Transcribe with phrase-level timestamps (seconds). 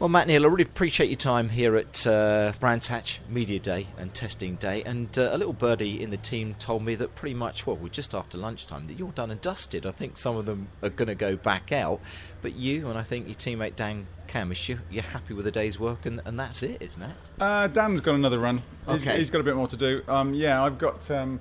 [0.00, 3.86] Well, Matt Neal, I really appreciate your time here at uh, Brands Hatch Media Day
[3.96, 4.82] and Testing Day.
[4.82, 7.88] And uh, a little birdie in the team told me that pretty much, well, we're
[7.90, 9.86] just after lunchtime, that you're done and dusted.
[9.86, 12.00] I think some of them are going to go back out.
[12.42, 15.78] But you and I think your teammate Dan Cammish, you, you're happy with the day's
[15.78, 17.12] work, and, and that's it, isn't it?
[17.40, 18.62] Uh, Dan's got another run.
[18.88, 19.16] He's, Okay.
[19.18, 20.02] he's got a bit more to do.
[20.08, 21.08] Um, yeah, I've got.
[21.08, 21.38] Um,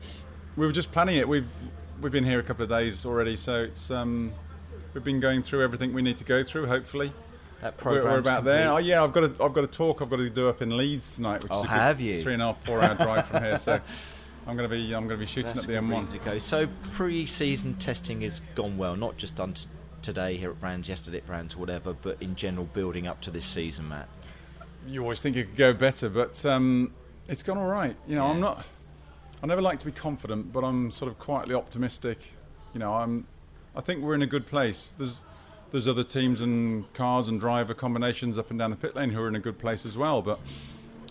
[0.56, 1.28] we were just planning it.
[1.28, 1.48] We've
[2.02, 4.32] we've been here a couple of days already, so it's um,
[4.94, 6.68] we've been going through everything we need to go through.
[6.68, 7.12] Hopefully,
[7.64, 8.70] That we're, we're programme's about there.
[8.72, 10.76] Oh yeah, I've got a I've got a talk I've got to do up in
[10.76, 11.44] Leeds tonight.
[11.44, 12.20] Which Oh, is have you?
[12.20, 13.58] Three and a half, four hour drive from here.
[13.58, 13.80] So
[14.48, 16.12] I'm going to be I'm going to be shooting That's up the good M1.
[16.12, 16.38] to go.
[16.38, 19.68] So pre-season testing has gone well, not just done t-
[20.02, 23.46] today here at Brands, yesterday at Brands, whatever, but in general building up to this
[23.46, 24.10] season, Matt.
[24.88, 26.92] you always think it could go better, but um,
[27.30, 27.96] it's gone all right.
[28.06, 28.66] You know, I'm not.
[29.42, 32.20] I never like to be confident, but I'm sort of quietly optimistic.
[32.74, 33.26] You know, I'm.
[33.76, 34.92] I think we're in a good place.
[34.98, 35.20] There's
[35.74, 39.20] there's other teams and cars and driver combinations up and down the pit lane who
[39.20, 40.40] are in a good place as well, but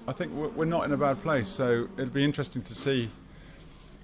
[0.07, 1.49] I think we're, not in a bad place.
[1.49, 3.11] So it'll be interesting to see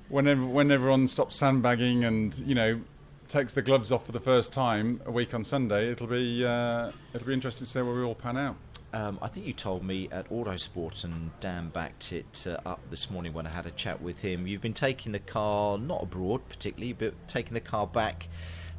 [0.09, 2.81] whenever when everyone stops sandbagging and you know
[3.29, 5.93] takes the gloves off for the first time a week on Sunday.
[5.93, 8.57] It'll be uh, it'll be interesting to see where we all pan out.
[8.93, 13.11] Um, I think you told me at Autosport, and Dan backed it uh, up this
[13.11, 14.49] morning when I had a chat with him.
[14.49, 18.27] You've been taking the car, not abroad particularly, but taking the car back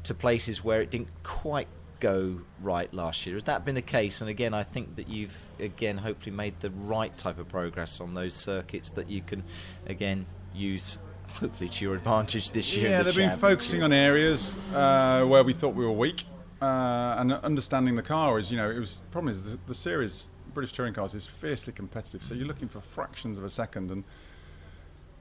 [0.04, 1.68] to places where it didn't quite
[2.00, 3.36] go right last year.
[3.36, 4.20] Has that been the case?
[4.22, 8.14] And again, I think that you've, again, hopefully made the right type of progress on
[8.14, 9.44] those circuits that you can,
[9.86, 10.98] again, use
[11.34, 12.90] hopefully to your advantage this year.
[12.90, 16.24] Yeah, the they've been focusing on areas uh, where we thought we were weak,
[16.60, 19.74] uh, and understanding the car is, you know, it was the problem is the, the
[19.74, 22.24] series British touring cars is fiercely competitive.
[22.24, 24.04] So you're looking for fractions of a second, and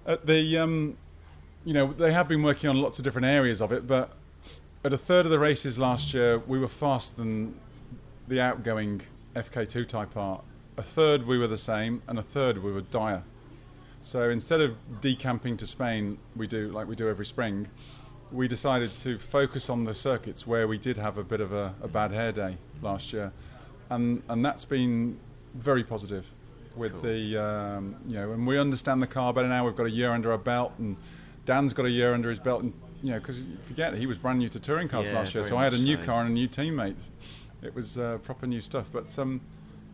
[0.06, 0.98] at the, um,
[1.66, 4.14] you know, they have been working on lots of different areas of it, but
[4.84, 7.56] at a third of the races last year, we were faster than
[8.28, 9.02] the outgoing
[9.36, 10.42] FK2 Type R.
[10.78, 13.24] A third we were the same, and a third we were dire.
[14.02, 17.68] So instead of decamping to Spain, we do like we do every spring.
[18.32, 21.74] We decided to focus on the circuits where we did have a bit of a,
[21.82, 23.34] a bad hair day last year,
[23.90, 25.20] and and that's been
[25.56, 26.26] very positive.
[26.76, 27.02] With Cool.
[27.02, 29.66] the um, you know, and we understand the car better now.
[29.66, 30.96] We've got a year under our belt, and
[31.44, 32.72] Dan's got a year under his belt, and
[33.04, 35.58] you know, because forget he was brand new to touring cars Yeah, last year, so
[35.58, 36.04] I had a new so.
[36.06, 37.10] car and a new teammate.
[37.62, 39.42] It was uh, proper new stuff, but um,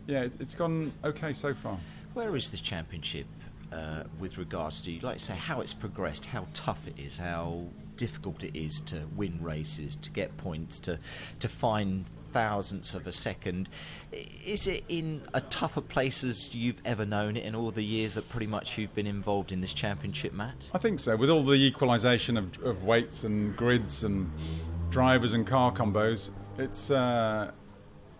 [0.07, 1.77] yeah, it, it's gone okay so far.
[2.13, 3.25] Where is this championship
[3.71, 4.99] uh, with regards to, you?
[5.01, 7.63] like, say, how it's progressed, how tough it is, how
[7.97, 10.99] difficult it is to win races, to get points, to
[11.39, 13.69] to find thousandths of a second?
[14.11, 18.15] Is it in a tougher place as you've ever known it in all the years
[18.15, 20.69] that pretty much you've been involved in this championship, Matt?
[20.73, 21.15] I think so.
[21.15, 24.29] With all the equalisation of, of weights and grids and
[24.89, 27.51] drivers and car combos, it's uh,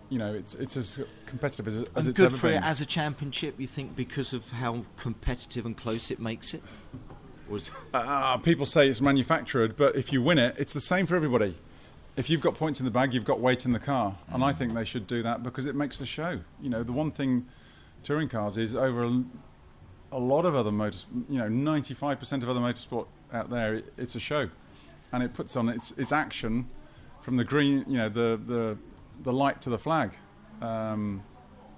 [0.08, 2.62] you know it's it's as competitive as, as And it's good ever for been.
[2.62, 6.62] it as a championship, you think, because of how competitive and close it makes it?
[7.48, 11.14] Was uh, people say it's manufactured, but if you win it, it's the same for
[11.14, 11.56] everybody.
[12.16, 14.52] If you've got points in the bag, you've got weight in the car, and I
[14.52, 16.40] think they should do that because it makes the show.
[16.60, 17.46] You know, the one thing
[18.02, 19.22] touring cars is over a,
[20.10, 21.06] a lot of other motors.
[21.28, 24.50] You know, ninety-five percent of other motorsport out there, it, it's a show,
[25.12, 26.68] and it puts on its its action
[27.22, 28.76] from the green, you know, the the
[29.22, 30.10] the light to the flag,
[30.62, 31.22] um,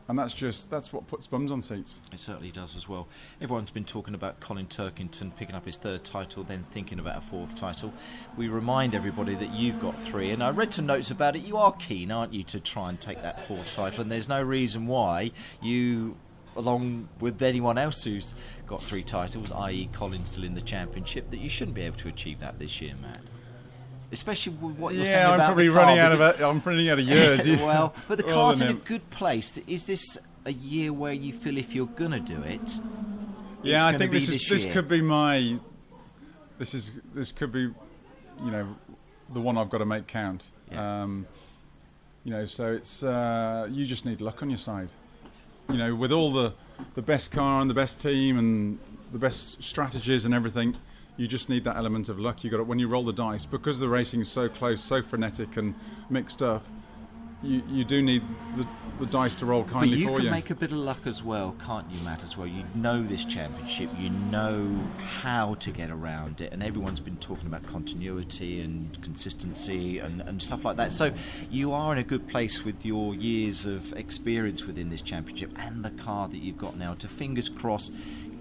[0.08, 1.98] and that's just that's what puts bums on seats.
[2.12, 3.08] It certainly does as well.
[3.42, 7.20] Everyone's been talking about Colin Turkington picking up his third title, then thinking about a
[7.20, 7.92] fourth title.
[8.36, 11.40] We remind everybody that you've got three, and I read some notes about it.
[11.40, 14.00] You are keen, aren't you, to try and take that fourth title?
[14.00, 15.32] And there's no reason why
[15.62, 16.16] you,
[16.56, 18.34] along with anyone else who's
[18.66, 22.08] got three titles, i.e., Colin still in the championship, that you shouldn't be able to
[22.08, 23.20] achieve that this year, Matt.
[24.10, 26.40] Especially with what you're saying Yeah, I'm probably running out of.
[26.40, 27.46] I'm running out of years.
[27.60, 29.58] well, but the car's in a good place.
[29.66, 32.80] Is this a year where you feel if you're going to do it?
[33.62, 35.58] Yeah, I think this is this this could be my
[36.58, 37.60] this is this could be
[38.42, 38.74] you know
[39.32, 40.48] the one I've got to make count.
[40.70, 41.02] Yeah.
[41.02, 41.26] Um,
[42.24, 44.88] you know, so it's uh, you just need luck on your side.
[45.68, 46.54] You know, with all the
[46.94, 48.78] the best car and the best team and
[49.12, 50.76] the best strategies and everything,
[51.18, 52.42] you just need that element of luck.
[52.44, 55.02] You got to, when you roll the dice because the racing is so close, so
[55.02, 55.74] frenetic and
[56.08, 56.64] mixed up.
[57.40, 58.24] You, you do need
[58.56, 58.66] the,
[58.98, 60.30] the dice to roll But kindly you for can you.
[60.32, 62.24] make a bit of luck as well, can't you, Matt?
[62.24, 66.98] As well, you know this championship, you know how to get around it, and everyone's
[66.98, 70.92] been talking about continuity and consistency and, and stuff like that.
[70.92, 71.12] So
[71.48, 75.84] you are in a good place with your years of experience within this championship and
[75.84, 76.94] the car that you've got now.
[76.94, 77.92] To fingers crossed,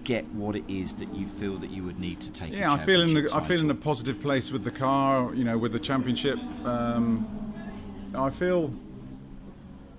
[0.08, 2.50] get what it is that you feel that you would need to take.
[2.50, 5.34] Yeah, I feel in the, championship I feel in a positive place with the car.
[5.34, 6.38] You know, with the championship.
[6.64, 7.26] Um,
[8.14, 8.72] I feel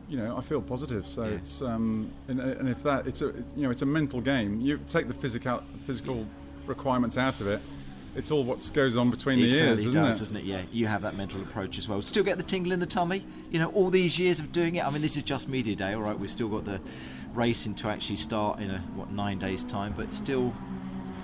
[0.10, 1.08] you know, I feel positive.
[1.08, 1.36] So Yeah.
[1.36, 4.60] it's um, and, and if that it's a you know it's a mental game.
[4.60, 6.26] You take the physical physical
[6.66, 7.62] requirements out of it.
[8.16, 10.24] It's all what goes on between It the ears, isn't does, it?
[10.24, 10.44] doesn't it?
[10.44, 12.02] Yeah, you have that mental approach as well.
[12.02, 13.26] Still get the tingle in the tummy.
[13.52, 14.86] You know, all these years of doing it.
[14.86, 15.94] I mean, this is just media day.
[15.94, 16.80] All right, we've still got the
[17.34, 20.54] racing to actually start in a what nine days time, but still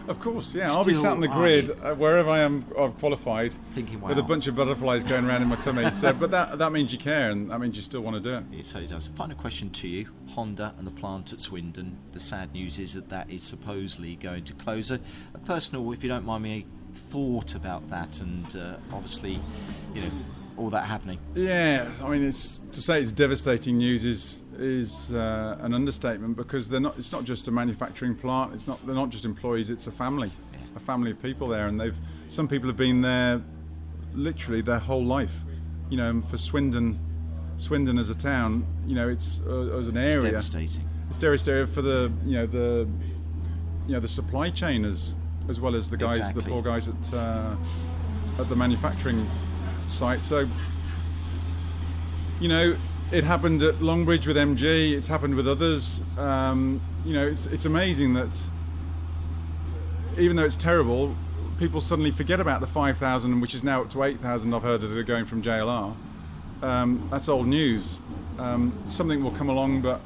[0.07, 0.71] Of course, yeah.
[0.71, 2.65] I'll be Still sat on the grid uh, wherever I am.
[2.77, 4.27] I've qualified Thinking, with a wow.
[4.27, 5.89] bunch of butterflies going around in my tummy.
[5.91, 8.37] So, but that that means you care, and that means you still want to do
[8.37, 8.59] it.
[8.59, 9.07] It certainly does.
[9.07, 11.97] Final question to you Honda and the plant at Swindon.
[12.13, 14.91] The sad news is that that is supposedly going to close.
[14.91, 14.99] A,
[15.33, 19.41] a personal, if you don't mind me, thought about that, and uh, obviously,
[19.93, 20.11] you know,
[20.57, 21.19] all that happening.
[21.35, 26.69] Yeah, I mean, it's to say it's devastating news is is uh, an understatement because
[26.69, 26.97] they're not.
[26.97, 28.53] It's not just a manufacturing plant.
[28.53, 28.85] It's not.
[28.85, 29.69] They're not just employees.
[29.69, 30.59] It's a family, Yeah.
[30.75, 31.97] a family of people there, and they've.
[32.29, 33.41] Some people have been there,
[34.13, 35.33] literally their whole life.
[35.89, 36.99] You know, and for Swindon,
[37.57, 40.31] Swindon as a town, you know, it's uh, as an It's area.
[40.31, 40.89] devastating.
[41.09, 42.87] It's devastating for the you know the
[43.87, 45.15] you know the supply chain as
[45.47, 46.43] as well as the guys, Exactly.
[46.43, 47.55] the poor guys at uh,
[48.39, 49.27] at the manufacturing
[49.87, 50.23] site.
[50.23, 50.47] So
[52.39, 52.75] you know,
[53.11, 54.91] it happened at Longbridge with MG.
[54.93, 56.01] It's happened with others.
[56.17, 58.29] Um, you know, it's it's amazing that
[60.17, 61.15] even though it's terrible,
[61.59, 64.53] people suddenly forget about the 5,000, which is now up to 8,000.
[64.53, 65.93] I've heard that are going from JLR.
[66.61, 67.99] Um, that's old news.
[68.39, 70.01] Um, something will come along, but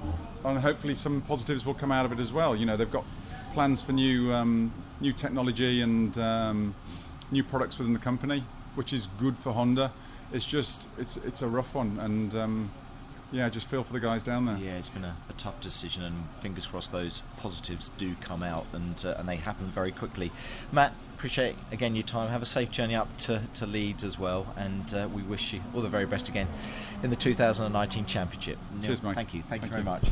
[0.46, 2.56] and hopefully some positives will come out of it as well.
[2.56, 3.06] You know, they've got
[3.54, 4.72] plans for new um,
[5.02, 6.76] new technology and um,
[7.31, 8.44] new products within the company,
[8.75, 9.92] which is good for Honda.
[10.31, 12.71] It's just it's it's a rough one, and um,
[13.31, 14.57] yeah, just feel for the guys down there.
[14.57, 18.66] Yeah, it's been a, a tough decision, and fingers crossed those positives do come out
[18.74, 20.31] and uh, and they happen very quickly.
[20.71, 22.30] Matt, appreciate again your time.
[22.30, 25.62] Have a safe journey up to, to Leeds as well, and uh, we wish you
[25.75, 26.48] all the very best again
[27.04, 28.57] in the 2019 Championship.
[28.74, 29.16] Neal, Cheers, Mike.
[29.16, 29.44] Thank you.
[29.44, 29.86] Thank, you very you.
[29.86, 30.04] much.